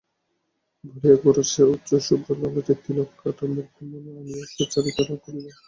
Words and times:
বলিয়া 0.83 1.17
গোরার 1.21 1.47
সেই 1.51 1.67
উচ্চ 1.73 1.89
শুভ্র 2.05 2.29
ললাটে 2.41 2.73
তিলক-কাটা 2.83 3.45
মূর্তি 3.53 3.81
মনে 3.89 4.09
আনিয়া 4.19 4.43
সুচরিতা 4.51 5.01
রাগ 5.03 5.19
করিল। 5.23 5.45